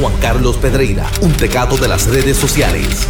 Juan 0.00 0.14
Carlos 0.20 0.56
Pedreira, 0.56 1.06
un 1.20 1.32
tecato 1.32 1.76
de 1.76 1.86
las 1.88 2.06
redes 2.06 2.36
sociales. 2.36 3.06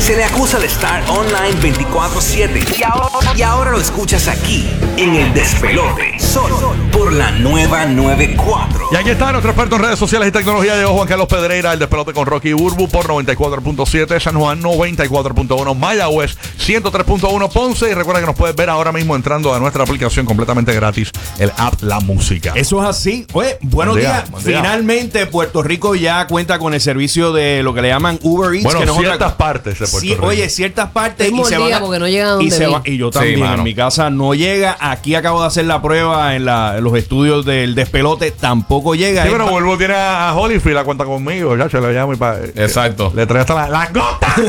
Se 0.00 0.16
le 0.16 0.24
acusa 0.24 0.58
de 0.58 0.66
estar 0.66 1.02
online 1.10 1.60
24/7 1.60 2.78
y 2.78 2.82
ahora, 2.82 3.32
y 3.36 3.42
ahora 3.42 3.70
lo 3.70 3.78
escuchas 3.78 4.28
aquí, 4.28 4.66
en 4.96 5.14
el 5.14 5.34
despelote, 5.34 6.18
solo 6.18 6.74
por 6.90 7.12
la 7.12 7.30
nueva 7.32 7.84
94. 7.84 8.88
Y 8.92 8.96
aquí 8.96 9.10
está 9.10 9.30
nuestro 9.30 9.50
experto 9.50 9.76
en 9.76 9.82
redes 9.82 9.98
sociales 9.98 10.28
y 10.30 10.32
tecnología. 10.32 10.76
Llegó 10.76 10.94
Juan 10.94 11.06
Carlos 11.06 11.28
Pedreira, 11.28 11.74
el 11.74 11.78
despelote 11.78 12.14
con 12.14 12.24
Rocky 12.26 12.54
Burbu 12.54 12.88
por 12.88 13.06
94.7, 13.08 14.18
San 14.20 14.36
Juan 14.36 14.62
94.1, 14.62 15.74
Mayagüez 15.74 16.34
103.1, 16.58 17.48
Ponce. 17.50 17.90
Y 17.90 17.94
recuerda 17.94 18.20
que 18.20 18.26
nos 18.26 18.36
puedes 18.36 18.56
ver 18.56 18.70
ahora 18.70 18.92
mismo 18.92 19.14
entrando 19.16 19.54
a 19.54 19.58
nuestra 19.60 19.84
aplicación 19.84 20.24
completamente 20.24 20.72
gratis, 20.74 21.10
el 21.38 21.52
app 21.58 21.74
La 21.82 22.00
Música. 22.00 22.52
Eso 22.56 22.82
es 22.82 22.88
así. 22.88 23.26
Oye, 23.34 23.58
buenos 23.60 23.94
Buen 23.96 24.04
día, 24.06 24.14
días. 24.14 24.30
buen 24.30 24.44
día. 24.44 24.60
Finalmente 24.60 25.26
Puerto 25.26 25.62
Rico 25.62 25.89
ya 25.94 26.26
cuenta 26.26 26.58
con 26.58 26.74
el 26.74 26.80
servicio 26.80 27.32
de 27.32 27.62
lo 27.62 27.74
que 27.74 27.82
le 27.82 27.88
llaman 27.88 28.18
Uber 28.22 28.52
Eats. 28.54 28.64
Bueno, 28.64 28.80
que 28.80 28.86
no 28.86 28.92
otra 28.92 29.04
ciertas 29.04 29.32
partes 29.34 29.74
de 29.78 29.86
Puerto 29.86 30.00
Sí, 30.00 30.14
Rico. 30.14 30.26
Oye, 30.26 30.48
ciertas 30.48 30.90
partes 30.90 31.30
y 31.32 31.44
se 31.44 31.58
van 31.58 31.72
a- 31.72 31.80
porque 31.80 31.98
no 31.98 32.08
y, 32.08 32.16
donde 32.18 32.50
se 32.50 32.66
va- 32.66 32.82
y 32.84 32.96
yo 32.96 33.10
también 33.10 33.44
en 33.44 33.62
mi 33.62 33.74
casa 33.74 34.10
no 34.10 34.34
llega. 34.34 34.76
Aquí 34.80 35.14
acabo 35.14 35.40
de 35.40 35.46
hacer 35.48 35.64
la 35.66 35.80
prueba 35.82 36.34
en, 36.36 36.44
la- 36.44 36.76
en 36.78 36.84
los 36.84 36.94
estudios 36.96 37.44
del 37.44 37.74
despelote, 37.74 38.30
tampoco 38.30 38.94
llega. 38.94 39.24
Sí, 39.24 39.28
pero 39.32 39.46
pa- 39.46 39.50
Burbu 39.52 39.76
tiene 39.78 39.94
a 39.94 40.34
Holyfield, 40.36 40.76
la 40.76 40.84
cuenta 40.84 41.04
conmigo, 41.04 41.56
ya 41.56 41.68
se 41.68 41.80
le 41.80 41.92
llamo 41.92 42.12
y 42.12 42.16
pa- 42.16 42.36
Exacto. 42.56 43.12
Le 43.14 43.26
trae 43.26 43.40
hasta 43.40 43.54
la, 43.54 43.68
la 43.68 43.86
gota. 43.86 44.34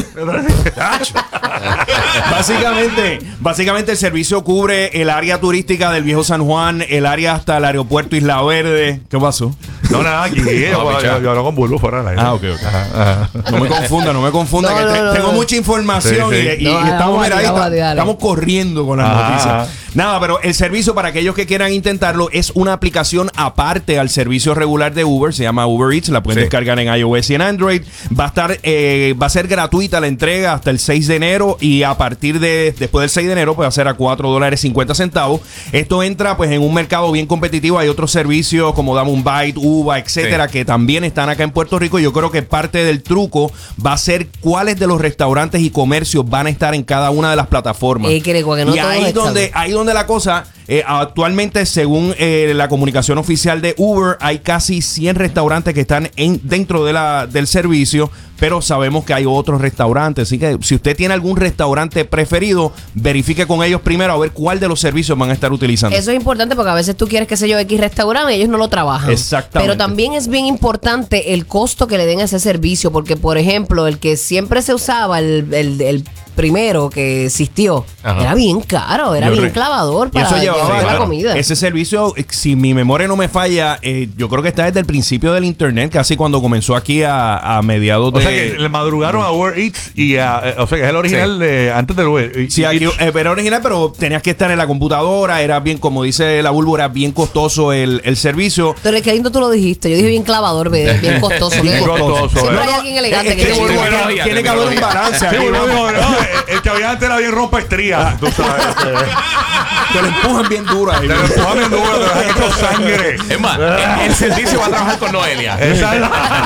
Básicamente, 2.31 3.19
básicamente 3.39 3.91
el 3.91 3.97
servicio 3.97 4.43
cubre 4.43 5.01
el 5.01 5.09
área 5.09 5.39
turística 5.39 5.91
del 5.91 6.03
viejo 6.03 6.23
San 6.23 6.43
Juan, 6.45 6.83
el 6.87 7.05
área 7.05 7.35
hasta 7.35 7.57
el 7.57 7.65
aeropuerto 7.65 8.15
Isla 8.15 8.41
Verde. 8.43 9.01
¿Qué 9.09 9.17
pasó? 9.17 9.55
No, 9.91 10.03
nada, 10.03 10.23
aquí. 10.23 10.35
yo, 10.71 10.87
picha. 10.89 11.01
yo, 11.01 11.21
yo 11.21 11.29
hablo 11.31 11.43
con 11.43 11.55
Burbu 11.55 11.77
fuera 11.79 11.97
del 11.99 12.07
aire. 12.09 12.21
Ah, 12.21 12.33
ok, 12.33 12.43
ok. 12.55 12.65
Ajá, 12.65 12.87
ajá. 12.95 13.29
No 13.51 13.59
me 13.59 13.67
confunda, 13.67 14.13
no 14.13 14.21
me 14.21 14.31
confunda. 14.31 14.71
No, 14.71 14.77
que 14.77 14.83
no, 14.83 14.91
te- 14.93 15.01
no, 15.01 15.11
tengo 15.13 15.27
no. 15.27 15.33
mucha 15.33 15.55
información 15.55 16.29
Sí, 16.31 16.35
sí. 16.41 16.47
y, 16.59 16.67
y 16.67 16.73
No, 16.73 16.85
estamos, 16.87 17.21
mira, 17.23 17.37
ahí 17.37 17.45
estamos 17.45 18.15
corriendo 18.17 18.85
con 18.85 18.97
las 18.99 19.09
Ajá, 19.09 19.29
noticias. 19.29 19.69
Nada, 19.93 20.19
pero 20.21 20.41
el 20.41 20.53
servicio 20.53 20.95
para 20.95 21.09
aquellos 21.09 21.35
que 21.35 21.45
quieran 21.45 21.73
intentarlo 21.73 22.29
es 22.31 22.51
una 22.55 22.71
aplicación 22.71 23.29
aparte 23.35 23.99
al 23.99 24.09
servicio 24.09 24.53
regular 24.55 24.93
de 24.93 25.03
Uber. 25.03 25.33
Se 25.33 25.43
llama 25.43 25.67
Uber 25.67 25.93
Eats. 25.93 26.07
La 26.09 26.23
pueden 26.23 26.39
Sí. 26.39 26.41
descargar 26.45 26.79
en 26.79 26.87
iOS 26.95 27.29
y 27.29 27.35
en 27.35 27.41
Android. 27.41 27.81
Va 28.17 28.23
a 28.25 28.27
estar, 28.27 28.57
eh, 28.63 29.13
va 29.21 29.25
a 29.25 29.29
ser 29.29 29.47
gratuita 29.47 29.99
la 29.99 30.07
entrega 30.07 30.53
hasta 30.53 30.69
el 30.69 30.79
6 30.79 31.07
de 31.07 31.15
enero 31.17 31.57
y 31.59 31.83
a 31.83 31.95
partir 31.97 32.39
de 32.39 32.73
después 32.79 33.01
del 33.03 33.09
6 33.09 33.27
de 33.27 33.33
enero 33.33 33.53
pues 33.55 33.65
va 33.65 33.69
a 33.69 33.71
ser 33.71 33.87
a 33.89 33.95
4 33.95 34.29
dólares 34.29 34.61
50 34.61 34.95
centavos. 34.95 35.41
Esto 35.73 36.03
entra 36.03 36.37
pues 36.37 36.51
en 36.51 36.61
un 36.61 36.73
mercado 36.73 37.11
bien 37.11 37.27
competitivo. 37.27 37.77
Hay 37.77 37.89
otros 37.89 38.11
servicios 38.11 38.73
como 38.73 38.95
Dame 38.95 39.11
un 39.11 39.23
Bite, 39.25 39.59
Uva, 39.59 39.99
etcétera, 39.99 40.47
Sí. 40.47 40.53
que 40.53 40.65
también 40.65 41.03
están 41.03 41.27
acá 41.29 41.43
en 41.43 41.51
Puerto 41.51 41.77
Rico. 41.79 41.99
Yo 41.99 42.13
creo 42.13 42.31
que 42.31 42.41
parte 42.43 42.83
del 42.85 43.03
truco 43.03 43.51
va 43.85 43.91
a 43.93 43.97
ser 43.97 44.27
cuáles 44.39 44.79
de 44.79 44.87
los 44.87 45.01
restaurantes 45.01 45.61
y 45.61 45.69
comercios 45.69 46.29
van 46.29 46.47
a 46.47 46.49
estar 46.49 46.73
en 46.75 46.83
cada 46.83 47.09
una 47.09 47.29
de 47.29 47.35
las 47.35 47.47
plataformas. 47.47 48.11
Eh, 48.11 48.21
que 48.21 48.41
no 48.41 48.75
y 48.75 48.79
ahí 48.79 49.11
donde, 49.11 49.51
ahí 49.53 49.71
donde 49.71 49.80
la 49.85 50.05
cosa, 50.05 50.45
eh, 50.67 50.83
actualmente 50.85 51.65
según 51.65 52.13
eh, 52.17 52.53
la 52.55 52.67
comunicación 52.67 53.17
oficial 53.17 53.61
de 53.61 53.73
Uber, 53.77 54.17
hay 54.21 54.39
casi 54.39 54.81
100 54.81 55.15
restaurantes 55.15 55.73
que 55.73 55.81
están 55.81 56.09
en, 56.15 56.39
dentro 56.43 56.85
de 56.85 56.93
la, 56.93 57.27
del 57.27 57.47
servicio, 57.47 58.11
pero 58.41 58.59
sabemos 58.59 59.05
que 59.05 59.13
hay 59.13 59.25
otros 59.27 59.61
restaurantes. 59.61 60.27
Así 60.27 60.39
que 60.39 60.57
si 60.61 60.73
usted 60.73 60.97
tiene 60.97 61.13
algún 61.13 61.37
restaurante 61.37 62.05
preferido, 62.05 62.73
verifique 62.95 63.45
con 63.45 63.63
ellos 63.63 63.81
primero 63.81 64.13
a 64.13 64.17
ver 64.17 64.31
cuál 64.31 64.59
de 64.59 64.67
los 64.67 64.79
servicios 64.79 65.15
van 65.15 65.29
a 65.29 65.33
estar 65.33 65.53
utilizando. 65.53 65.95
Eso 65.95 66.09
es 66.09 66.17
importante 66.17 66.55
porque 66.55 66.71
a 66.71 66.73
veces 66.73 66.97
tú 66.97 67.07
quieres, 67.07 67.27
qué 67.27 67.37
sé 67.37 67.47
yo, 67.47 67.59
X 67.59 67.79
restaurante 67.79 68.33
y 68.33 68.37
ellos 68.37 68.49
no 68.49 68.57
lo 68.57 68.67
trabajan. 68.67 69.11
Exactamente. 69.11 69.59
Pero 69.69 69.77
también 69.77 70.13
es 70.13 70.27
bien 70.27 70.47
importante 70.47 71.33
el 71.35 71.45
costo 71.45 71.85
que 71.85 71.99
le 71.99 72.07
den 72.07 72.19
a 72.19 72.23
ese 72.23 72.39
servicio, 72.39 72.91
porque, 72.91 73.15
por 73.15 73.37
ejemplo, 73.37 73.85
el 73.85 73.99
que 73.99 74.17
siempre 74.17 74.63
se 74.63 74.73
usaba, 74.73 75.19
el, 75.19 75.53
el- 75.53 75.79
el 75.81 76.03
primero 76.35 76.89
que 76.89 77.25
existió, 77.25 77.85
Ajá. 78.01 78.21
era 78.21 78.33
bien 78.35 78.61
caro, 78.61 79.13
era 79.13 79.27
Yo 79.27 79.33
bien 79.33 79.43
re- 79.45 79.51
clavador 79.51 80.09
para 80.11 80.25
eso 80.27 80.37
llevaba 80.37 80.63
llevar 80.63 80.77
la 80.77 80.83
claro, 80.89 80.99
comida. 81.03 81.37
Ese 81.37 81.57
servicio, 81.57 82.13
si 82.29 82.55
mi 82.55 82.73
memoria 82.73 83.05
no 83.07 83.17
me 83.17 83.27
falla, 83.27 83.77
eh, 83.81 84.07
yo 84.17 84.29
creo 84.29 84.41
que 84.41 84.47
está 84.47 84.63
desde 84.65 84.79
el 84.79 84.85
principio 84.85 85.33
del 85.33 85.43
internet, 85.43 85.91
casi 85.91 86.15
cuando 86.15 86.41
comenzó 86.41 86.75
aquí 86.77 87.03
a, 87.03 87.37
a 87.57 87.61
mediados 87.61 88.13
O 88.13 88.17
de. 88.17 88.23
sea 88.23 88.30
que 88.31 88.55
le 88.59 88.69
madrugaron 88.69 89.23
a 89.23 89.31
Uber 89.31 89.57
Eats 89.57 89.91
y 89.95 90.17
a, 90.17 90.41
eh, 90.45 90.55
o 90.57 90.67
sea 90.67 90.77
que 90.77 90.83
es 90.83 90.89
el 90.89 90.95
original 90.95 91.33
Sí. 91.39 91.45
de 91.45 91.71
antes 91.71 91.95
del 91.95 92.07
Uber. 92.07 92.39
Y- 92.39 92.49
Sí, 92.51 92.63
aquí, 92.65 92.85
eh, 92.85 93.11
era 93.15 93.31
original, 93.31 93.59
pero 93.63 93.93
tenías 93.97 94.21
que 94.21 94.31
estar 94.31 94.49
en 94.51 94.57
la 94.57 94.67
computadora, 94.67 95.41
era 95.41 95.59
bien, 95.59 95.77
como 95.77 96.03
dice 96.03 96.41
la 96.41 96.49
Bulbo, 96.51 96.75
era 96.75 96.87
bien 96.87 97.11
costoso 97.11 97.71
el, 97.73 98.01
el 98.03 98.17
servicio. 98.17 98.75
Pero 98.83 99.01
qué 99.01 99.13
lindo 99.13 99.31
tú 99.31 99.39
lo 99.39 99.49
dijiste. 99.49 99.89
Yo 99.89 99.95
dije 99.97 100.07
bien 100.09 100.23
clavador, 100.23 100.69
bien 100.71 101.19
costoso. 101.19 101.61
Bien 101.61 101.83
costoso, 101.83 102.29
Siempre 102.29 102.55
eh. 102.55 102.59
hay 102.67 102.73
alguien 102.73 102.97
elegante 102.97 103.29
Es 103.29 103.35
que 103.35 103.41
que 103.45 103.51
tecnología, 103.51 104.23
tiene 104.23 104.43
que 104.43 104.49
haber 104.49 104.67
un 104.67 104.75
balance. 104.81 105.29
Sí, 105.29 105.35
Burbu 105.37 105.51
¿no? 105.51 105.91
no, 105.91 106.15
el 106.47 106.61
que 106.61 106.69
había 106.69 106.91
antes 106.91 107.05
era 107.07 107.17
bien 107.17 107.31
rompe 107.31 107.59
estrías. 107.59 108.19
Tú 108.19 108.27
sabes. 108.31 108.65
Te 109.93 110.01
lo 110.01 110.07
empujan 110.07 110.47
bien 110.49 110.65
duro 110.65 110.91
ahí. 110.93 111.07
Te 111.07 111.13
lo 111.13 111.21
empujan 111.25 111.57
bien 111.57 111.69
duro, 111.69 111.83
te 111.99 111.99
dejan 112.19 112.29
hecho 112.29 112.40
sangre. 112.61 113.15
Es 113.29 113.39
más, 113.39 113.57
el, 113.59 114.05
el 114.09 114.15
servicio 114.15 114.59
va 114.59 114.65
a 114.65 114.69
trabajar 114.69 114.97
con 114.99 115.11
Noelia. 115.11 115.55
La- 115.59 116.45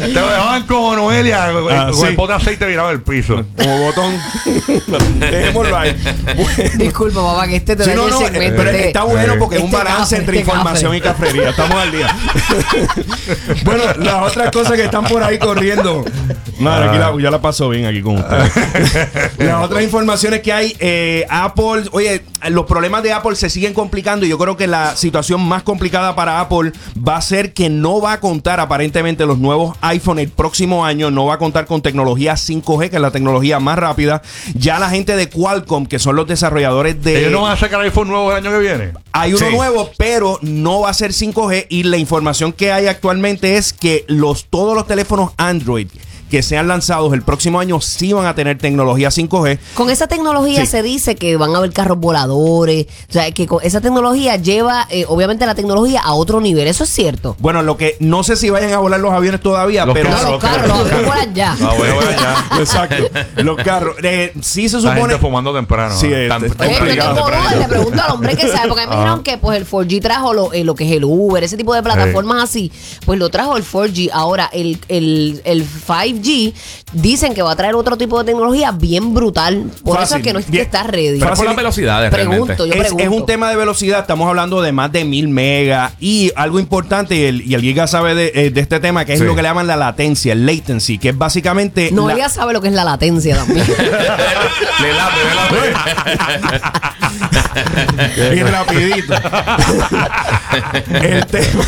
Te 0.00 0.08
lo 0.08 0.26
dejaban 0.28 0.66
como 0.66 0.96
Noelia 0.96 1.52
con, 1.52 1.72
Ah, 1.72 1.86
con 1.90 1.94
sí. 2.00 2.06
el 2.06 2.16
de 2.28 2.34
aceite 2.34 2.66
virado 2.66 2.88
en 2.90 2.96
el 2.96 3.02
piso. 3.02 3.44
Como 3.56 3.78
botón. 3.78 4.18
Dejémoslo 5.18 5.76
ahí. 5.76 5.96
Disculpa, 6.76 7.20
papá, 7.22 7.46
que 7.48 7.56
este 7.56 7.76
te 7.76 7.84
Sí, 7.84 7.90
no, 7.94 8.08
no, 8.08 8.18
segmento. 8.18 8.40
eh, 8.42 8.52
pero 8.56 8.70
Este- 8.70 8.86
está 8.88 9.02
bueno 9.04 9.34
porque 9.38 9.56
es 9.56 9.62
un 9.62 9.68
este 9.68 9.76
balance 9.78 10.02
café, 10.16 10.16
entre 10.16 10.38
este 10.38 10.50
información 10.50 10.92
café. 10.92 10.96
y 10.98 11.00
cafrería. 11.00 11.50
Estamos 11.50 11.76
al 11.82 11.92
día. 11.92 12.16
bueno, 13.64 13.84
las 13.98 14.14
otras 14.30 14.50
cosas 14.50 14.72
que 14.72 14.84
están 14.84 15.04
por 15.04 15.22
ahí 15.22 15.38
corriendo. 15.38 16.04
Madre, 16.62 16.88
aquí 16.88 16.98
la, 16.98 17.14
ya 17.22 17.30
la 17.30 17.40
paso 17.40 17.68
bien 17.68 17.86
aquí 17.86 18.00
con 18.02 18.16
ustedes. 18.18 18.52
las 19.38 19.64
otras 19.64 19.82
informaciones 19.82 20.40
que 20.40 20.52
hay, 20.52 20.76
eh, 20.78 21.26
Apple, 21.28 21.84
oye, 21.92 22.22
los 22.50 22.66
problemas 22.66 23.02
de 23.02 23.12
Apple 23.12 23.36
se 23.36 23.50
siguen 23.50 23.74
complicando 23.74 24.26
y 24.26 24.28
yo 24.28 24.38
creo 24.38 24.56
que 24.56 24.66
la 24.66 24.96
situación 24.96 25.40
más 25.46 25.62
complicada 25.62 26.14
para 26.14 26.40
Apple 26.40 26.72
va 26.96 27.16
a 27.16 27.20
ser 27.22 27.52
que 27.52 27.68
no 27.68 28.00
va 28.00 28.14
a 28.14 28.20
contar 28.20 28.60
aparentemente 28.60 29.26
los 29.26 29.38
nuevos 29.38 29.76
iPhone 29.80 30.18
el 30.18 30.28
próximo 30.28 30.84
año, 30.84 31.10
no 31.10 31.26
va 31.26 31.34
a 31.34 31.38
contar 31.38 31.66
con 31.66 31.82
tecnología 31.82 32.34
5G, 32.34 32.90
que 32.90 32.96
es 32.96 33.02
la 33.02 33.10
tecnología 33.10 33.60
más 33.60 33.78
rápida. 33.78 34.22
Ya 34.54 34.78
la 34.78 34.90
gente 34.90 35.16
de 35.16 35.28
Qualcomm, 35.28 35.86
que 35.86 35.98
son 35.98 36.16
los 36.16 36.26
desarrolladores 36.26 37.02
de... 37.02 37.18
Ellos 37.20 37.32
no 37.32 37.42
van 37.42 37.52
a 37.52 37.56
sacar 37.56 37.80
iPhone 37.80 38.08
nuevo 38.08 38.30
el 38.30 38.38
año 38.38 38.50
que 38.50 38.58
viene. 38.58 38.92
Hay 39.12 39.34
uno 39.34 39.46
Sí. 39.46 39.54
nuevo, 39.54 39.90
pero 39.98 40.38
no 40.42 40.80
va 40.80 40.90
a 40.90 40.94
ser 40.94 41.12
5G 41.12 41.66
y 41.68 41.82
la 41.84 41.96
información 41.96 42.52
que 42.52 42.72
hay 42.72 42.86
actualmente 42.86 43.56
es 43.56 43.72
que 43.72 44.04
los 44.08 44.46
todos 44.46 44.74
los 44.74 44.86
teléfonos 44.86 45.32
Android 45.36 45.88
que 46.32 46.42
sean 46.42 46.66
lanzados 46.66 47.12
el 47.12 47.20
próximo 47.20 47.60
año 47.60 47.78
sí 47.82 48.14
van 48.14 48.24
a 48.24 48.34
tener 48.34 48.56
tecnología 48.56 49.10
5G. 49.10 49.58
Con 49.74 49.90
esa 49.90 50.06
tecnología 50.06 50.60
Sí. 50.62 50.66
se 50.66 50.82
dice 50.82 51.14
que 51.14 51.36
van 51.36 51.54
a 51.54 51.58
haber 51.58 51.74
carros 51.74 51.98
voladores. 51.98 52.86
O 53.10 53.12
sea, 53.12 53.30
que 53.32 53.46
con 53.46 53.62
esa 53.62 53.82
tecnología 53.82 54.36
lleva, 54.36 54.86
eh, 54.88 55.04
obviamente, 55.08 55.44
la 55.44 55.54
tecnología 55.54 56.00
a 56.00 56.14
otro 56.14 56.40
nivel. 56.40 56.66
Eso 56.68 56.84
es 56.84 56.90
cierto. 56.90 57.36
Bueno, 57.38 57.60
lo 57.62 57.76
que 57.76 57.96
no 58.00 58.24
sé 58.24 58.36
si 58.36 58.48
vayan 58.48 58.72
a 58.72 58.78
volar 58.78 58.98
los 58.98 59.12
aviones 59.12 59.42
todavía, 59.42 59.84
Los 59.84 59.92
pero 59.92 60.08
carros, 60.08 60.24
No, 60.24 60.30
los 60.30 60.40
carros, 60.40 60.68
los 60.68 60.78
aviones 60.80 61.06
vuelan 61.06 61.34
ya. 61.34 61.52
Ah, 61.60 61.74
bueno, 61.76 61.94
bueno, 61.96 62.10
ya. 62.12 62.48
exacto. 62.60 63.04
Los 63.42 63.56
carros. 63.58 63.96
Eh, 64.02 64.32
sí 64.40 64.70
se 64.70 64.76
La 64.76 64.80
supone 64.94 65.00
gente 65.00 65.18
fumando 65.18 65.52
temprano. 65.52 65.94
Sí, 65.94 66.06
eh, 66.10 66.28
Tan- 66.30 66.48
tan 66.50 66.68
dudas, 67.14 67.56
le 67.58 67.68
pregunto 67.68 68.02
al 68.02 68.10
hombre 68.12 68.36
que 68.36 68.48
sabe, 68.48 68.68
porque 68.68 68.84
a 68.84 68.86
mí 68.86 68.90
me 68.94 68.96
dijeron 69.02 69.22
que 69.22 69.36
pues 69.36 69.58
el 69.58 69.66
4G 69.68 70.00
trajo 70.00 70.32
lo, 70.32 70.50
eh, 70.54 70.64
lo 70.64 70.74
que 70.74 70.86
es 70.86 70.92
el 70.96 71.04
Uber, 71.04 71.44
ese 71.44 71.58
tipo 71.58 71.74
de 71.74 71.82
plataformas 71.82 72.42
así, 72.44 72.72
pues 73.04 73.18
lo 73.18 73.28
trajo 73.28 73.58
el 73.58 73.64
4G. 73.64 74.08
Ahora, 74.14 74.48
el, 74.50 74.78
el, 74.88 75.42
el 75.44 75.66
5G 75.66 76.21
dicen 76.92 77.34
que 77.34 77.42
va 77.42 77.52
a 77.52 77.56
traer 77.56 77.74
otro 77.74 77.96
tipo 77.96 78.18
de 78.18 78.24
tecnología 78.24 78.70
bien 78.72 79.14
brutal. 79.14 79.64
Por 79.84 79.96
eso 79.96 80.00
Fácil. 80.14 80.16
es 80.18 80.22
que 80.22 80.32
no 80.32 80.38
es 80.38 80.44
que 80.46 80.52
Bien. 80.52 80.64
está 80.64 80.82
ready. 80.84 81.18
Pero 81.18 81.32
es 81.32 81.38
por 81.38 81.46
las 81.46 81.56
velocidades 81.56 82.10
Pregunto, 82.10 82.46
realmente. 82.46 82.68
yo 82.68 82.74
es, 82.74 82.80
pregunto. 82.88 83.04
es 83.04 83.10
un 83.20 83.26
tema 83.26 83.50
de 83.50 83.56
velocidad, 83.56 84.00
estamos 84.00 84.28
hablando 84.28 84.62
de 84.62 84.72
más 84.72 84.90
de 84.92 85.04
mil 85.04 85.28
megas 85.28 85.92
y 86.00 86.32
algo 86.36 86.58
importante, 86.58 87.16
y 87.16 87.24
el, 87.24 87.42
y 87.42 87.54
el 87.54 87.60
Giga 87.60 87.86
sabe 87.86 88.14
de, 88.14 88.32
eh, 88.34 88.50
de 88.50 88.60
este 88.60 88.80
tema, 88.80 89.04
que 89.04 89.14
es 89.14 89.18
Sí. 89.18 89.24
lo 89.24 89.34
que 89.36 89.42
le 89.42 89.48
llaman 89.48 89.66
la 89.66 89.76
latencia, 89.76 90.32
el 90.32 90.46
latency, 90.46 90.98
que 90.98 91.10
es 91.10 91.18
básicamente... 91.18 91.90
No, 91.92 92.08
la- 92.08 92.14
ella 92.14 92.28
sabe 92.28 92.52
lo 92.52 92.60
que 92.60 92.68
es 92.68 92.74
la 92.74 92.84
latencia 92.84 93.36
también. 93.36 93.66
le 93.78 94.92
late, 94.92 95.20
le 95.52 95.72
late. 95.72 96.02
y 98.36 98.42
rapidito. 98.52 99.14
el 101.02 101.26
tema. 101.26 101.64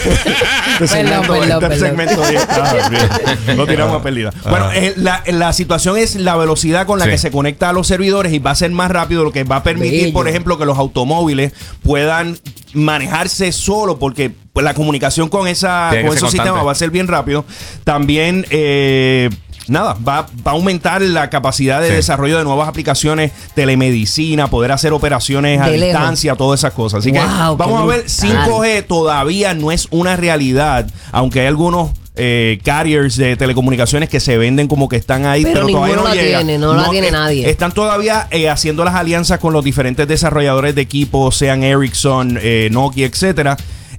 Este 0.74 0.88
segmento, 0.88 1.32
perdón, 1.32 1.42
este 1.42 1.68
perdón. 1.68 1.78
segmento 1.78 2.22
bien. 2.28 3.56
Lo 3.56 3.66
tiramos 3.66 4.00
a 4.00 4.02
pérdida. 4.02 4.30
Bueno, 4.50 4.70
eh, 4.72 4.92
la, 4.96 5.22
la 5.26 5.52
situación 5.52 5.96
es 5.96 6.16
la 6.16 6.36
velocidad 6.36 6.86
con 6.86 6.98
la 6.98 7.04
Sí. 7.06 7.10
que 7.12 7.18
se 7.18 7.30
conecta 7.30 7.70
a 7.70 7.72
los 7.72 7.86
servidores 7.86 8.32
y 8.32 8.38
va 8.38 8.50
a 8.52 8.54
ser 8.54 8.70
más 8.70 8.90
rápido, 8.90 9.24
lo 9.24 9.32
que 9.32 9.44
va 9.44 9.56
a 9.56 9.62
permitir, 9.62 10.00
Bello. 10.02 10.12
por 10.12 10.28
ejemplo, 10.28 10.58
que 10.58 10.66
los 10.66 10.78
automóviles 10.78 11.52
puedan 11.82 12.38
manejarse 12.72 13.52
solo 13.52 13.98
porque 13.98 14.30
pues, 14.52 14.64
la 14.64 14.74
comunicación 14.74 15.28
con 15.28 15.46
esa 15.48 15.88
Tiene 15.90 16.08
con 16.08 16.16
esos 16.16 16.30
sistemas 16.30 16.66
va 16.66 16.72
a 16.72 16.74
ser 16.74 16.90
bien 16.90 17.08
rápido. 17.08 17.44
También 17.84 18.44
eh, 18.50 19.30
nada, 19.68 19.94
va, 20.06 20.26
va 20.46 20.50
a 20.50 20.54
aumentar 20.54 21.00
la 21.02 21.30
capacidad 21.30 21.80
de 21.80 21.88
Sí. 21.88 21.94
desarrollo 21.94 22.38
de 22.38 22.44
nuevas 22.44 22.68
aplicaciones, 22.68 23.32
telemedicina, 23.54 24.48
poder 24.48 24.72
hacer 24.72 24.92
operaciones 24.92 25.60
a 25.60 25.68
lejos. 25.68 25.86
distancia, 25.86 26.34
todas 26.36 26.60
esas 26.60 26.72
cosas. 26.72 27.00
Así 27.00 27.12
que 27.12 27.18
vamos 27.18 27.80
a 27.80 27.84
ver, 27.86 28.02
brutal. 28.04 28.06
5G 28.08 28.86
todavía 28.86 29.54
no 29.54 29.72
es 29.72 29.88
una 29.90 30.16
realidad, 30.16 30.86
aunque 31.12 31.40
hay 31.40 31.46
algunos 31.46 31.90
eh, 32.16 32.60
carriers 32.62 33.16
de 33.16 33.36
telecomunicaciones 33.36 34.08
que 34.08 34.20
se 34.20 34.38
venden 34.38 34.68
como 34.68 34.88
que 34.88 34.96
están 34.96 35.26
ahí, 35.26 35.42
Pero 35.42 35.66
pero, 35.66 35.68
todavía 35.68 35.96
no 35.96 36.04
la 36.04 36.14
llega. 36.14 36.38
tiene, 36.38 36.58
no 36.58 36.74
la 36.74 36.90
tiene 36.90 37.08
eh, 37.08 37.12
nadie. 37.12 37.50
Están 37.50 37.72
todavía 37.72 38.28
eh, 38.30 38.48
haciendo 38.48 38.84
las 38.84 38.94
alianzas 38.94 39.38
con 39.40 39.52
los 39.52 39.64
diferentes 39.64 40.06
desarrolladores 40.06 40.74
de 40.74 40.82
equipos, 40.82 41.36
sean 41.36 41.62
Ericsson, 41.64 42.38
eh, 42.40 42.68
Nokia, 42.70 43.06
etcétera, 43.06 43.56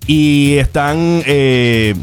y 0.07 0.55
están 0.57 1.23
eh, 1.25 1.95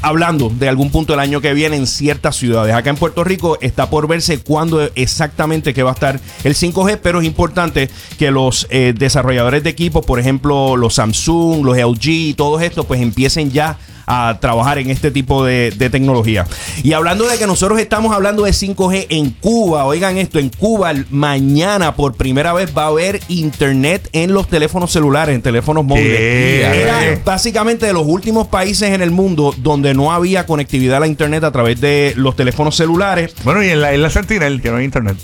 hablando 0.00 0.48
de 0.48 0.68
algún 0.68 0.90
punto 0.90 1.12
del 1.12 1.20
año 1.20 1.40
que 1.40 1.52
viene 1.54 1.76
en 1.76 1.86
ciertas 1.86 2.36
ciudades. 2.36 2.74
Acá 2.74 2.90
en 2.90 2.96
Puerto 2.96 3.24
Rico 3.24 3.58
está 3.60 3.90
por 3.90 4.08
verse 4.08 4.38
cuándo 4.38 4.82
exactamente 4.94 5.74
que 5.74 5.82
va 5.82 5.90
a 5.90 5.94
estar 5.94 6.20
el 6.44 6.54
5G, 6.54 6.98
pero 7.02 7.20
es 7.20 7.26
importante 7.26 7.88
que 8.18 8.30
los 8.30 8.66
eh, 8.70 8.94
desarrolladores 8.96 9.62
de 9.62 9.70
equipos, 9.70 10.04
por 10.04 10.18
ejemplo, 10.18 10.76
los 10.76 10.94
Samsung, 10.94 11.64
los 11.64 11.76
LG, 11.76 12.34
todos 12.36 12.62
estos, 12.62 12.86
pues 12.86 13.00
empiecen 13.00 13.50
ya 13.50 13.78
a 14.06 14.38
trabajar 14.40 14.78
en 14.78 14.90
este 14.90 15.10
tipo 15.10 15.44
de, 15.44 15.70
de 15.76 15.90
tecnología. 15.90 16.46
Y 16.82 16.92
hablando 16.92 17.26
de 17.26 17.38
que 17.38 17.46
nosotros 17.46 17.78
estamos 17.80 18.14
hablando 18.14 18.42
de 18.44 18.52
5G 18.52 19.06
en 19.10 19.30
Cuba, 19.30 19.84
oigan 19.84 20.18
esto, 20.18 20.38
en 20.38 20.48
Cuba 20.48 20.92
mañana 21.10 21.94
por 21.94 22.14
primera 22.14 22.52
vez 22.52 22.76
va 22.76 22.84
a 22.84 22.88
haber 22.88 23.20
internet 23.28 24.08
en 24.12 24.32
los 24.34 24.48
teléfonos 24.48 24.90
celulares, 24.92 25.34
en 25.34 25.42
teléfonos 25.42 25.84
móviles. 25.84 26.16
¿Qué? 26.18 26.82
Era 26.82 27.20
básicamente 27.24 27.86
de 27.86 27.92
los 27.92 28.04
últimos 28.06 28.46
países 28.48 28.90
en 28.90 29.02
el 29.02 29.10
mundo 29.10 29.54
donde 29.58 29.94
no 29.94 30.12
había 30.12 30.46
conectividad 30.46 30.96
a 30.98 31.00
la 31.00 31.06
internet 31.06 31.44
a 31.44 31.52
través 31.52 31.80
de 31.80 32.12
los 32.16 32.36
teléfonos 32.36 32.76
celulares. 32.76 33.34
Bueno, 33.44 33.62
y 33.62 33.68
en 33.68 33.80
la, 33.80 33.92
en 33.92 34.02
la 34.02 34.10
Sentinel, 34.10 34.60
que 34.60 34.70
no 34.70 34.76
hay 34.78 34.84
internet. 34.84 35.16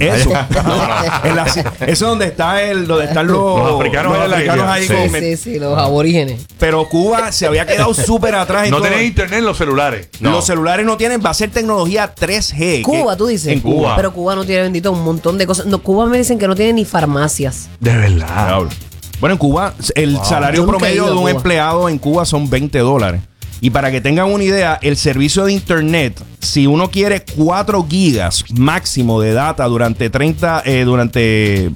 Eso. 0.00 0.30
La- 0.30 1.46
eso 1.46 1.62
es 1.86 1.98
donde 2.00 2.26
está 2.26 2.62
el, 2.62 2.86
donde 2.86 3.04
están 3.06 3.26
los, 3.28 3.58
Los 3.58 3.74
africanos 3.80 4.16
isla. 4.16 4.72
ahí 4.72 4.86
Sí. 4.86 4.92
con- 4.94 5.10
Sí, 5.10 5.20
sí, 5.20 5.36
sí, 5.36 5.58
los 5.58 5.78
aborígenes. 5.78 6.40
Pero 6.58 6.88
Cuba 6.88 7.30
se 7.32 7.46
había 7.46 7.66
quedado 7.66 7.94
súper 7.94 8.25
atrás 8.34 8.64
en 8.64 8.70
No 8.70 8.78
todo. 8.78 8.88
tenés 8.88 9.04
internet 9.06 9.38
en 9.38 9.44
los 9.46 9.56
celulares. 9.56 10.08
No. 10.20 10.30
Los 10.30 10.46
celulares 10.46 10.84
no 10.84 10.96
tienen, 10.96 11.20
va 11.24 11.30
a 11.30 11.34
ser 11.34 11.50
tecnología 11.50 12.14
3G. 12.14 12.82
Cuba, 12.82 13.12
que- 13.12 13.18
tú 13.18 13.26
dices. 13.26 13.48
En 13.52 13.60
Cuba. 13.60 13.94
Pero 13.96 14.12
Cuba 14.12 14.34
no 14.34 14.44
tiene 14.44 14.62
bendito 14.62 14.92
un 14.92 15.02
montón 15.04 15.38
de 15.38 15.46
cosas. 15.46 15.66
No, 15.66 15.78
Cuba 15.78 16.06
me 16.06 16.18
dicen 16.18 16.38
que 16.38 16.46
no 16.48 16.54
tiene 16.54 16.72
ni 16.74 16.84
farmacias. 16.84 17.68
De 17.80 17.96
verdad. 17.96 18.60
Bueno, 19.20 19.32
en 19.34 19.38
Cuba, 19.38 19.74
el 19.94 20.18
salario 20.24 20.66
promedio 20.66 21.04
de 21.06 21.12
un 21.12 21.18
Cuba. 21.18 21.30
empleado 21.30 21.88
en 21.88 21.98
Cuba 21.98 22.24
son 22.26 22.50
20 22.50 22.78
dólares. 22.80 23.22
Y 23.62 23.70
para 23.70 23.90
que 23.90 24.02
tengan 24.02 24.30
una 24.30 24.44
idea, 24.44 24.78
el 24.82 24.98
servicio 24.98 25.46
de 25.46 25.52
internet, 25.54 26.20
si 26.40 26.66
uno 26.66 26.90
quiere 26.90 27.24
4 27.36 27.86
gigas 27.88 28.44
máximo 28.52 29.18
de 29.22 29.32
data 29.32 29.64
durante 29.64 30.10
30, 30.10 30.62
eh, 30.66 30.84
durante 30.84 31.64
eh, 31.64 31.70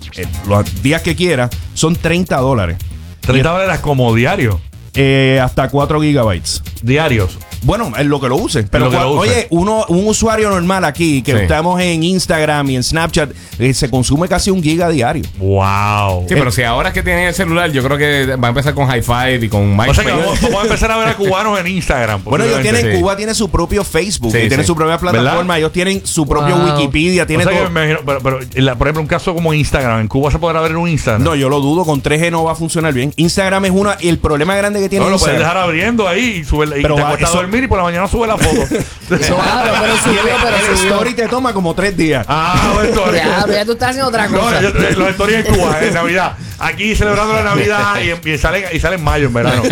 los 0.47 0.83
días 0.83 1.01
que 1.01 1.17
quiera, 1.17 1.49
son 1.73 1.97
30 1.97 2.37
dólares. 2.37 2.77
30 3.23 3.51
dólares 3.51 3.81
como 3.81 4.15
diario. 4.15 4.61
Eh, 4.95 5.41
hasta 5.43 5.69
4 5.69 6.01
gigabytes. 6.01 6.63
Diarios. 6.83 7.39
Bueno, 7.63 7.93
es 7.99 8.07
lo 8.07 8.21
que 8.21 8.29
lo 8.29 8.37
use. 8.37 8.63
Pero 8.65 8.87
Lo 8.87 8.91
que 8.91 8.97
cua- 8.97 9.03
lo 9.03 9.11
use. 9.13 9.21
oye, 9.31 9.47
uno, 9.51 9.85
un 9.89 10.07
usuario 10.09 10.51
normal 10.51 10.85
aquí, 10.85 11.23
que 11.23 11.33
Sí. 11.33 11.39
estamos 11.43 11.81
en 11.81 12.03
Instagram 12.03 12.71
y 12.71 12.77
en 12.77 12.83
Snapchat, 12.83 13.31
eh, 13.59 13.75
se 13.75 13.91
consume 13.91 14.29
casi 14.29 14.51
un 14.51 14.63
giga 14.63 14.89
diario. 14.89 15.25
Wow. 15.39 16.27
Sí, 16.29 16.35
pero 16.35 16.51
si 16.51 16.63
ahora 16.63 16.89
es 16.89 16.95
que 16.95 17.03
tienen 17.03 17.27
el 17.29 17.35
celular, 17.35 17.71
yo 17.71 17.83
creo 17.83 17.99
que 17.99 18.37
va 18.37 18.49
a 18.49 18.51
empezar 18.51 18.75
con 18.75 18.87
High 18.87 19.03
Five 19.03 19.41
y 19.45 19.49
con 19.49 19.79
O 19.79 19.95
sea 19.95 20.05
que 20.05 20.11
vamos, 20.11 20.41
vamos 20.41 20.61
a 20.61 20.63
empezar 20.63 20.91
a 20.91 20.97
ver 20.97 21.09
a 21.09 21.17
cubanos 21.17 21.59
en 21.61 21.67
Instagram. 21.67 22.23
Bueno, 22.25 22.45
ellos 22.45 22.61
tienen, 22.63 22.93
sí. 22.95 22.99
Cuba 23.01 23.17
tiene 23.17 23.35
su 23.35 23.51
propio 23.51 23.85
Facebook, 23.85 24.33
Sí, 24.33 24.39
y 24.39 24.49
tiene 24.49 24.65
su 24.65 24.75
propia 24.75 24.99
plataforma, 24.99 25.41
¿Verdad? 25.43 25.59
ellos 25.59 25.73
tienen 25.73 26.01
su 26.07 26.27
propio 26.27 26.57
Wow. 26.57 26.77
Wikipedia, 26.77 27.25
O 27.25 27.27
tiene 27.27 27.45
que 27.45 27.51
todo. 27.51 27.71
me 27.71 27.85
imagino, 27.87 27.99
pero, 28.07 28.21
pero 28.21 28.41
en 28.55 28.65
la- 28.65 28.77
por 28.77 28.87
ejemplo, 28.87 29.03
un 29.03 29.09
caso 29.09 29.35
como 29.35 29.53
Instagram, 29.53 30.01
en 30.01 30.09
Cuba 30.09 30.31
se 30.31 30.39
podrá 30.39 30.61
ver 30.61 30.77
un 30.77 30.89
Instagram. 30.89 31.23
No, 31.23 31.35
yo 31.35 31.49
lo 31.49 31.61
dudo, 31.61 31.85
con 31.85 32.03
3G 32.03 32.31
no 32.31 32.45
va 32.45 32.53
a 32.53 32.55
funcionar 32.55 32.93
bien. 32.93 33.13
Instagram 33.17 33.65
es 33.67 33.71
una, 33.73 33.97
y 34.01 34.09
el 34.09 34.19
problema 34.19 34.55
grande 34.57 34.81
que 34.81 34.89
tiene 34.89 35.05
No, 35.05 35.11
lo 35.11 35.19
puedes 35.19 35.39
dejar 35.39 35.57
abriendo 35.57 36.09
ahí 36.09 36.39
y, 36.41 36.45
sube, 36.45 36.67
y 36.67 36.83
Pero 36.83 36.95
te 36.95 37.03
va- 37.03 37.09
acuestas 37.09 37.31
a 37.31 37.33
eso- 37.33 37.41
dormir 37.51 37.65
y 37.65 37.69
por 37.69 37.79
la 37.79 37.85
mañana 37.85 38.07
sube 38.07 38.27
la 38.27 38.39
foto. 38.39 38.63
Claro, 39.19 39.73
pero 39.81 39.97
subió, 40.05 40.21
pero 40.43 40.57
el 40.57 40.77
subió. 40.79 40.93
story 40.93 41.15
te 41.15 41.29
toma 41.29 41.53
como 41.53 41.75
tres 41.75 41.97
días. 41.97 42.25
ah, 42.29 42.71
bueno, 42.75 42.89
story. 42.91 43.17
Ya, 43.19 43.43
pero 43.45 43.53
ya 43.59 43.65
tú 43.65 43.73
estás 43.73 43.91
haciendo 43.91 44.09
otra 44.09 44.29
No, 44.29 44.39
cosa. 44.41 44.61
yo- 44.61 44.71
los 44.71 45.09
stories 45.11 45.47
en 45.47 45.55
Cuba, 45.55 45.79
en 45.83 45.95
Navidad. 45.95 46.33
Aquí 46.63 46.95
celebrando 46.95 47.33
la 47.33 47.43
Navidad 47.43 47.95
y, 48.03 48.29
y 48.29 48.37
salen, 48.37 48.65
y 48.71 48.79
salen 48.81 48.99
en 48.99 49.05
mayo, 49.05 49.29
en 49.29 49.33
verano. 49.33 49.63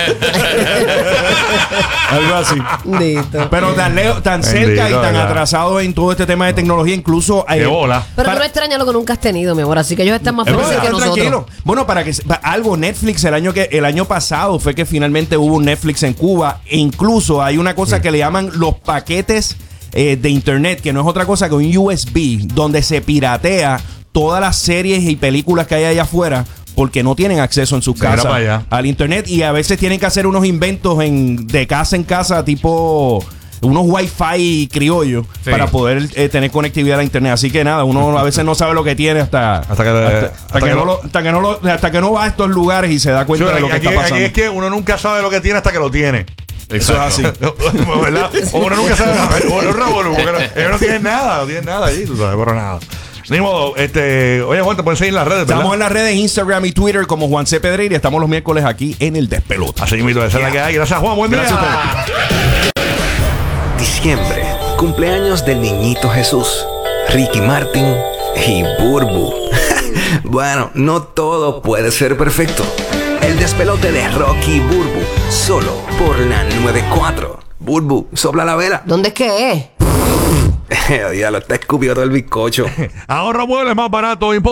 Algo 2.10 2.34
así. 2.34 2.54
Listo. 2.98 3.48
Pero 3.50 3.74
tan, 3.74 3.94
lejos, 3.94 4.22
tan 4.22 4.40
Bendito, 4.40 4.66
cerca 4.66 4.88
y 4.88 4.92
tan 4.92 5.02
¿verdad? 5.02 5.22
atrasado 5.26 5.80
en 5.80 5.92
todo 5.92 6.12
este 6.12 6.24
tema 6.24 6.46
de 6.46 6.54
tecnología, 6.54 6.94
incluso 6.94 7.44
Qué 7.46 7.62
eh, 7.62 7.66
bola. 7.66 8.02
Pero 8.16 8.24
tú 8.28 8.30
para- 8.30 8.38
no 8.38 8.44
extrañas 8.44 8.78
lo 8.78 8.86
que 8.86 8.92
nunca 8.92 9.12
has 9.12 9.20
tenido, 9.20 9.54
mi 9.54 9.62
amor. 9.62 9.76
Así 9.78 9.96
que 9.96 10.02
ellos 10.02 10.16
están 10.16 10.34
más 10.36 10.46
No, 10.46 10.54
felices 10.58 10.78
que 10.80 10.88
nosotros. 10.88 11.14
tranquilos. 11.14 11.44
Bueno, 11.64 11.86
para 11.86 12.04
que 12.04 12.14
se- 12.14 12.22
pa- 12.22 12.40
algo 12.42 12.74
Netflix 12.78 13.22
el 13.24 13.34
año 13.34 13.52
que 13.52 13.68
el 13.70 13.84
año 13.84 14.06
pasado 14.06 14.58
fue 14.58 14.74
que 14.74 14.86
finalmente 14.86 15.36
hubo 15.36 15.56
un 15.56 15.66
Netflix 15.66 16.02
en 16.04 16.14
Cuba 16.14 16.60
e 16.64 16.78
incluso 16.78 17.42
hay 17.42 17.58
una 17.58 17.74
cosa 17.74 18.00
que 18.00 18.10
le 18.10 18.16
llaman 18.18 18.50
los 18.54 18.74
paquetes 18.76 19.27
eh, 19.92 20.16
de 20.20 20.28
internet 20.30 20.80
que 20.80 20.92
no 20.92 21.00
es 21.02 21.06
otra 21.06 21.24
cosa 21.26 21.48
que 21.48 21.54
un 21.54 21.76
USB 21.76 22.46
donde 22.54 22.82
se 22.82 23.00
piratea 23.00 23.80
todas 24.12 24.40
las 24.40 24.56
series 24.56 25.04
y 25.04 25.16
películas 25.16 25.66
que 25.66 25.74
hay 25.76 25.84
allá 25.84 26.02
afuera 26.02 26.44
porque 26.74 27.02
no 27.02 27.14
tienen 27.14 27.40
acceso 27.40 27.74
en 27.76 27.82
sus 27.82 27.98
casas 27.98 28.26
al 28.70 28.86
internet 28.86 29.26
y 29.28 29.42
a 29.42 29.52
veces 29.52 29.78
tienen 29.78 29.98
que 29.98 30.06
hacer 30.06 30.26
unos 30.26 30.44
inventos 30.44 31.02
en, 31.02 31.46
de 31.46 31.66
casa 31.66 31.96
en 31.96 32.04
casa 32.04 32.44
tipo 32.44 33.24
unos 33.60 33.82
wifi 33.86 34.68
criollos 34.72 35.26
Sí. 35.44 35.50
para 35.50 35.66
poder 35.66 36.08
eh, 36.14 36.28
tener 36.28 36.50
conectividad 36.52 37.00
a 37.00 37.02
internet 37.02 37.32
así 37.32 37.50
que 37.50 37.64
nada 37.64 37.82
uno 37.84 38.16
a 38.16 38.22
veces 38.22 38.44
no 38.44 38.54
sabe 38.54 38.74
lo 38.74 38.84
que 38.84 38.94
tiene 38.94 39.18
hasta 39.20 39.58
Hasta 39.58 39.82
que- 39.82 39.88
hasta, 39.90 40.06
hasta 40.06 40.26
hasta 40.46 40.58
que 40.60 40.66
que 40.66 40.74
no 40.74 40.84
lo- 40.84 41.00
hasta 41.02 41.22
que 41.22 41.32
no 41.32 41.40
lo- 41.40 41.60
hasta 41.68 41.90
que 41.90 42.00
no 42.00 42.12
va 42.12 42.24
a 42.24 42.26
estos 42.28 42.48
lugares 42.50 42.90
y 42.92 42.98
se 43.00 43.10
da 43.10 43.24
cuenta 43.26 43.52
de 43.52 43.60
lo 43.60 43.66
que 43.68 43.72
aquí, 43.74 43.86
está 43.88 44.00
aquí 44.00 44.04
pasando 44.10 44.24
es 44.26 44.32
que 44.32 44.48
uno 44.48 44.70
nunca 44.70 44.96
sabe 44.98 45.22
lo 45.22 45.30
que 45.30 45.40
tiene 45.40 45.56
hasta 45.58 45.72
que 45.72 45.78
lo 45.80 45.90
tiene. 45.90 46.26
Eso 46.70 46.92
es 46.92 46.98
así 46.98 47.22
¿Verdad? 48.02 48.30
Uno 48.52 48.76
nunca 48.76 48.96
sabe. 48.96 49.18
a 49.18 49.26
ver, 49.28 49.46
o 49.46 49.62
no 49.72 49.86
porque 49.92 50.24
no- 50.24 50.38
ellos 50.38 50.70
no 50.72 50.78
tienen 50.78 51.02
nada, 51.02 51.38
no 51.38 51.44
tienen 51.46 51.64
nada 51.64 51.86
allí, 51.86 52.04
tú 52.04 52.16
sabes, 52.16 52.36
pero 52.38 52.54
nada. 52.54 52.78
Ni 53.30 53.40
modo, 53.40 53.76
este, 53.76 54.40
oye, 54.42 54.62
Juan, 54.62 54.76
te 54.76 54.82
pueden 54.82 54.96
seguir 54.96 55.10
en 55.10 55.16
las 55.16 55.26
redes, 55.28 55.40
¿verdad? 55.40 55.56
estamos 55.56 55.74
en 55.74 55.80
las 55.80 55.92
redes 55.92 56.14
Instagram 56.14 56.64
y 56.64 56.72
Twitter 56.72 57.06
como 57.06 57.28
Juan 57.28 57.46
C. 57.46 57.60
Pedreira 57.60 57.94
estamos 57.94 58.20
los 58.20 58.28
miércoles 58.30 58.64
aquí 58.64 58.96
en 59.00 59.16
el 59.16 59.28
Despelota 59.28 59.84
Así 59.84 59.96
mismo, 60.02 60.22
esa 60.22 60.38
es 60.38 60.44
la 60.44 60.50
que 60.50 60.60
hay. 60.60 60.74
Gracias, 60.74 60.98
Juan. 60.98 61.14
Buen 61.16 61.30
día. 61.30 61.40
Gracias 61.40 61.58
a 61.60 62.06
Diciembre, 63.78 64.44
cumpleaños 64.78 65.44
del 65.44 65.60
niñito 65.60 66.08
Jesús, 66.08 66.64
Ricky 67.10 67.40
Martin 67.40 67.94
y 68.46 68.62
Burbu. 68.82 69.34
bueno, 70.24 70.70
no 70.74 71.02
todo 71.02 71.60
puede 71.62 71.90
ser 71.92 72.16
perfecto. 72.16 72.64
El 73.28 73.38
despelote 73.38 73.92
de 73.92 74.08
Rocky 74.08 74.58
Burbu, 74.58 75.02
solo 75.28 75.82
por 75.98 76.18
la 76.18 76.44
94. 76.44 77.38
Burbu, 77.58 78.08
sopla 78.14 78.42
la 78.42 78.56
vela. 78.56 78.82
¿Dónde 78.86 79.08
es 79.08 79.14
que 79.14 79.52
es? 79.52 79.66
Diablo, 81.12 81.36
está 81.36 81.56
escupido 81.56 81.92
todo 81.92 82.04
el 82.04 82.10
bizcocho. 82.10 82.64
Ahorra 83.06 83.44
muebles 83.44 83.76
más 83.76 83.90
barato, 83.90 84.32
imposible. 84.32 84.46